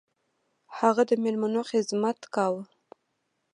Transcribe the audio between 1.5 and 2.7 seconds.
خدمت کاوه.